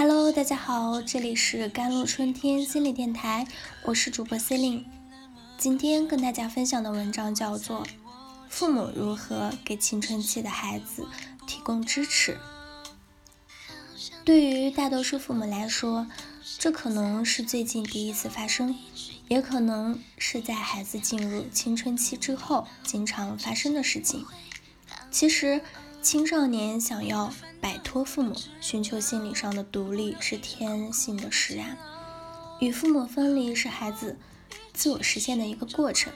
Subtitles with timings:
[0.00, 3.46] Hello，大家好，这里是甘露春天心理电台，
[3.82, 4.86] 我是主播 Celine。
[5.58, 7.84] 今天跟大家分享的文章叫做
[8.48, 11.06] 《父母如何给青春期的孩子
[11.46, 12.38] 提供支持》。
[14.24, 16.06] 对于大多数父母来说，
[16.58, 18.74] 这可能是最近第一次发生，
[19.28, 24.24] 也可能是在孩子进入青春期之后经常发生的事情。
[25.10, 25.60] 其实，
[26.00, 27.30] 青少年想要
[27.60, 31.76] 摆脱父母，寻求心理上的独立是天性的使然。
[32.60, 34.18] 与父母分离是孩子
[34.72, 36.12] 自我实现的一个过程。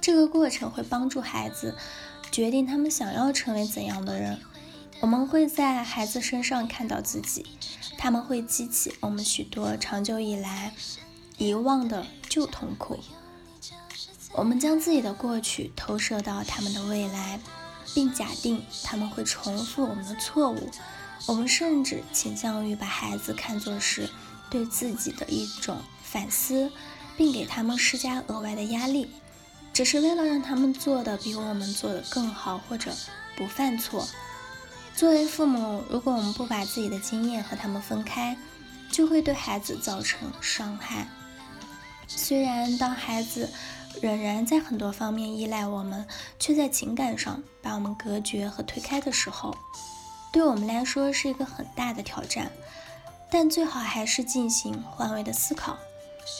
[0.00, 1.76] 这个过程会帮助孩子
[2.30, 4.40] 决定他们想要成为怎样的人。
[5.00, 7.46] 我们会在孩子身上看到自己，
[7.98, 10.74] 他们会激起我们许多长久以来
[11.38, 13.00] 遗忘的旧痛苦。
[14.32, 17.40] 我们将自己的过去投射到他们的未来。
[17.94, 20.70] 并假定他们会重复我们的错误，
[21.26, 24.08] 我们甚至倾向于把孩子看作是
[24.50, 26.70] 对自己的一种反思，
[27.16, 29.10] 并给他们施加额外的压力，
[29.72, 32.94] 只是为了让他们做的比我们做的更好，或者
[33.36, 34.08] 不犯错。
[34.94, 38.36] 作为父母，如果我们不把自己的经验和他们分开，
[38.90, 41.08] 就会对孩子造成伤害。
[42.06, 43.48] 虽然当孩子，
[44.00, 46.06] 仍然在很多方面依赖我们，
[46.38, 49.56] 却在情感上把我们隔绝和推开的时候，
[50.32, 52.50] 对我们来说是一个很大的挑战。
[53.30, 55.78] 但最好还是进行换位的思考，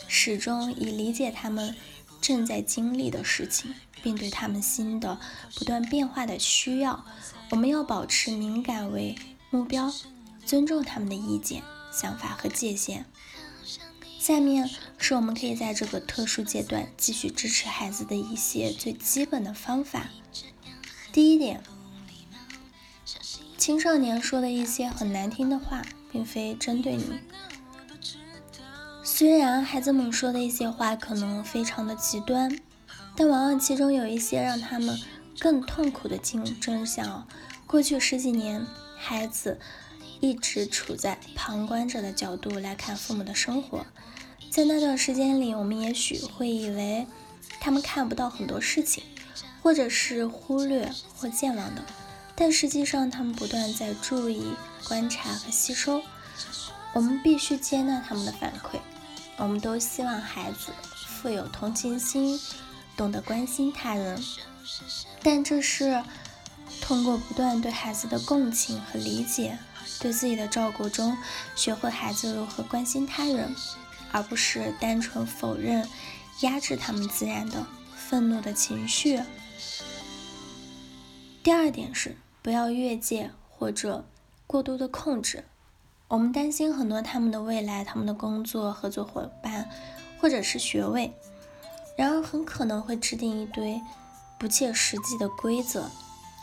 [0.09, 1.75] 始终以理解他们
[2.21, 5.19] 正在经历的事情，并对他们新的、
[5.57, 7.05] 不断变化的需要，
[7.51, 9.17] 我们要保持敏感为
[9.51, 9.91] 目标，
[10.45, 13.07] 尊重他们的意见、想法和界限。
[14.23, 20.11] 下面是我们可以在这个特殊阶段继续支持孩子的一些最基本的方法。
[21.11, 21.61] 第一点，
[23.59, 27.19] 青少年说的一些很难听的话，并非针对你。
[29.03, 32.57] 虽然孩子们说的一些话可能非常的极端，
[33.17, 34.97] 但往往其中有一些让他们
[35.41, 37.27] 更痛苦的真真相。
[37.67, 38.65] 过去十几年，
[38.97, 39.59] 孩子
[40.23, 43.85] 一直处在旁观者的角度来看父母的生活。
[44.53, 47.05] 在那段时间里，我们也许会以为
[47.61, 49.03] 他们看不到很多事情，
[49.61, 51.83] 或者是忽略或健忘的，
[52.37, 54.55] 但实际上他们不断在注意、
[54.87, 56.01] 观察和吸收。
[56.93, 58.79] 我们必须接纳他们的反馈。
[59.39, 62.39] 我们都希望孩子富有同情心，
[62.97, 64.23] 懂得关心他人，
[65.21, 66.05] 但这是
[66.81, 69.59] 通过不断对孩子的共情和理解，
[70.01, 71.17] 对自己的照顾中，
[71.55, 73.55] 学会孩子如何关心他人。
[74.15, 75.89] 而不是单纯否认、
[76.43, 79.19] 压制他们自然的愤怒的情绪。
[81.43, 84.05] 第二点是不要越界或者
[84.47, 85.47] 过度的控制。
[86.09, 89.71] 我们担心很多他们的未来、他们的工作、合作伙伴
[90.21, 91.11] 或者是学位，
[91.97, 93.81] 然而很可能会制定一堆
[94.39, 95.91] 不切实际的规则，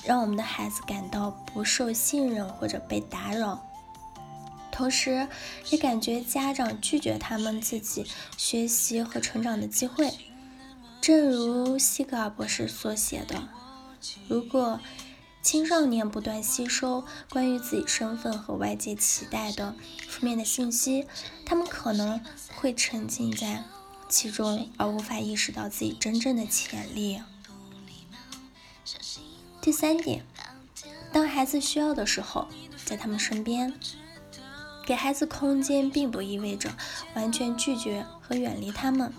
[0.06, 3.66] 让我们的孩子感到不受信任或者被打扰。
[4.72, 5.28] 同时，
[5.72, 8.06] 也感觉家长拒绝他们自己
[8.38, 10.14] 学习和成长的机会。
[11.02, 13.50] 正如西格尔博士所写的
[14.30, 14.80] ：“如果
[15.42, 19.76] 青少年不断吸收关于自己身份和外界期待的
[20.08, 21.08] 负面的信息，
[21.46, 22.22] 他们可能
[22.56, 23.64] 会沉浸在
[24.08, 27.22] 其中，而无法意识到自己真正的潜力。”
[29.62, 30.24] 第三点，
[31.12, 32.47] 当孩子需要的时候，
[32.86, 33.74] 在他们身边。
[34.86, 36.72] 给孩子空间，并不意味着
[37.14, 39.14] 完全拒绝和远离他们。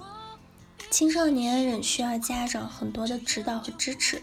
[0.91, 4.21] 青少年人需要家长很多的指导和支持，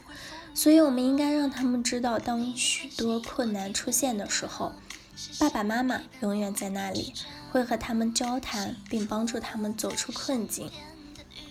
[0.54, 4.74] 所以我们应该让他们知道，当许多困难出现的时候，
[5.40, 7.14] 爸爸妈妈永远在那里，
[7.50, 10.70] 会和他们交谈，并帮助他们走出困境。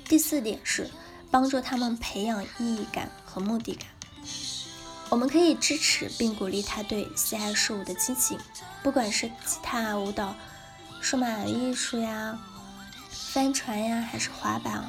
[0.05, 0.91] 第四点是
[1.31, 3.89] 帮助他们培养意义感和目的感。
[5.09, 8.39] 我们可以支持并鼓励他对喜爱事物的激情，
[8.83, 10.35] 不管是吉他、舞蹈、
[11.01, 12.39] 数码艺术呀、
[13.11, 14.85] 帆船呀，还是滑板。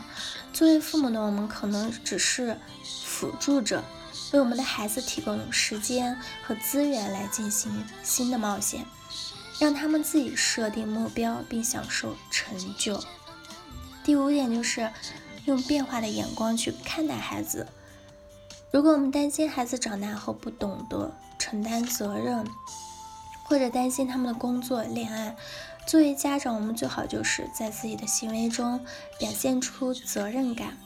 [0.51, 2.57] 作为父母的我们，可能只是
[3.05, 3.83] 辅助者，
[4.33, 8.85] 为我们的孩子提供时间和资源来进行新的冒险，
[9.59, 13.03] 让他们自己设定目标并享受成就。
[14.03, 14.91] 第五点就是
[15.45, 17.67] 用变化的眼光去看待孩子。
[18.77, 22.45] 如果我们担心孩子长大后不懂得承担责任，
[23.43, 25.35] 或者担心他们的工作、恋爱，
[25.87, 28.79] 作为家长，我们最好就是在自己的行为中
[29.17, 30.77] 表现出责任感、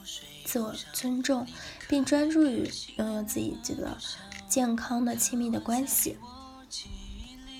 [0.42, 1.46] 自我尊重，
[1.86, 2.66] 并专注于
[2.96, 3.98] 拥有自己这个
[4.48, 6.16] 健康的亲密的关系。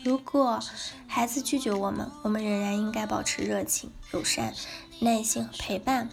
[0.03, 0.59] 如果
[1.07, 4.55] 孩子拒绝我们，我们仍然应该保持热情、友善、
[5.01, 6.09] 耐心和陪伴，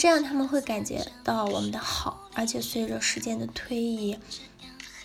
[0.00, 4.18] 这样他们会感觉到我们的好，而且随着时间的推移，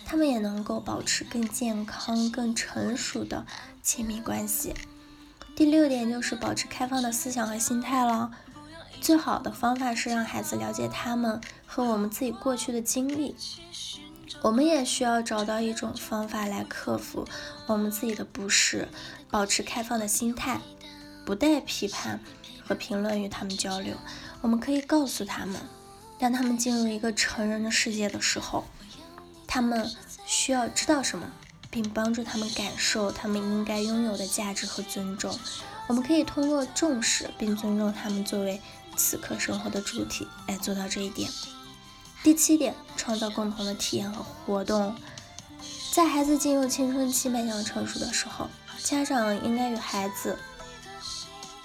[0.06, 3.44] 他们也能够保持更健康、更成熟的
[3.82, 4.72] 亲密关系。
[5.54, 8.30] 第六点就是保持开放的思想和心态了。
[8.98, 13.36] 最好的方法是让孩子了解他们和我们自己过去的经历。
[14.40, 17.28] 我们也需要找到一种方法来克服
[17.66, 18.88] 我们自己的不适，
[19.30, 20.62] 保持开放的心态，
[21.26, 22.18] 不带批判
[22.66, 23.94] 和评论与他们交流。
[24.42, 25.60] 我们可以告诉他们，
[26.18, 28.64] 当他们进入一个成人的世界的时候，
[29.46, 29.90] 他们
[30.24, 31.30] 需要知道什么，
[31.70, 35.36] 并帮助他们感受他们应该拥有的价值和尊重。
[35.88, 38.60] 我们可以通过重视并尊重他们作为
[38.96, 41.30] 此刻生活的主体来做到这一点。
[42.22, 44.94] 第七点，创造共同的体验和活动。
[45.92, 48.48] 在孩子进入青春期迈向成熟的时候，
[48.82, 50.36] 家长应该与孩子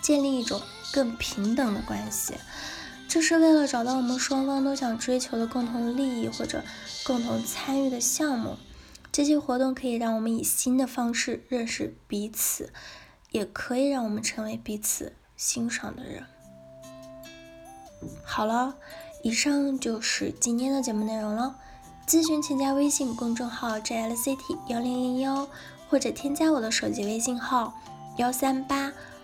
[0.01, 0.61] 建立一种
[0.91, 2.33] 更平等的关系，
[3.07, 6.63] 这是为了找到我们双方都想追求的共同利益或者
[7.03, 8.57] 共同参与的项目。
[9.11, 12.71] 这些活动可以让我们以新的方式认识彼此，
[13.31, 16.23] 也可以让我们成为彼此欣赏的人。
[18.23, 18.75] 好了。
[19.23, 21.55] 以上就是今天的节目内容了。
[22.07, 25.47] 咨询请加微信公众号 jlct 幺零零幺，
[25.87, 27.71] 或者添加我的手机微信号
[28.17, 28.91] 幺三八